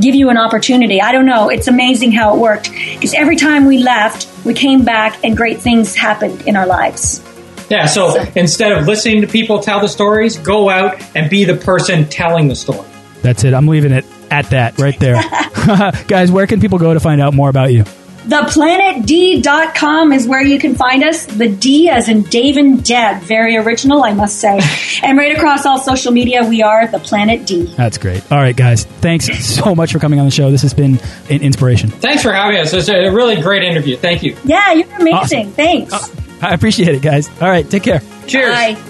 [0.00, 1.00] give you an opportunity.
[1.00, 1.48] I don't know.
[1.48, 2.70] It's amazing how it worked.
[2.72, 7.22] Because every time we left, we came back and great things happened in our lives.
[7.70, 11.44] Yeah, so, so instead of listening to people tell the stories, go out and be
[11.44, 12.88] the person telling the story.
[13.22, 13.54] That's it.
[13.54, 15.22] I'm leaving it at that right there.
[16.08, 17.84] Guys, where can people go to find out more about you?
[18.28, 21.26] ThePlanetD.com is where you can find us.
[21.26, 23.22] The D as in Dave and Deb.
[23.22, 24.60] Very original, I must say.
[25.02, 27.64] and right across all social media, we are The Planet D.
[27.76, 28.22] That's great.
[28.30, 28.84] All right, guys.
[28.84, 30.50] Thanks so much for coming on the show.
[30.50, 31.90] This has been an inspiration.
[31.90, 32.72] Thanks for having us.
[32.72, 33.96] It's a really great interview.
[33.96, 34.36] Thank you.
[34.44, 35.14] Yeah, you're amazing.
[35.14, 35.52] Awesome.
[35.52, 35.92] Thanks.
[35.92, 36.06] Uh,
[36.42, 37.28] I appreciate it, guys.
[37.40, 38.00] All right, take care.
[38.26, 38.54] Cheers.
[38.54, 38.89] Bye.